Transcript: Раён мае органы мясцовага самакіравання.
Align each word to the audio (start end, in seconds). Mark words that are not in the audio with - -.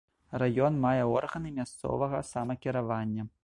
Раён 0.43 0.79
мае 0.85 1.03
органы 1.19 1.53
мясцовага 1.59 2.25
самакіравання. 2.33 3.31